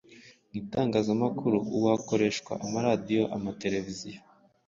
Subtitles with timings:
[0.49, 4.19] Mu itangazamakuru ubu hakoreshwa amaradiyo, amatereviziyo,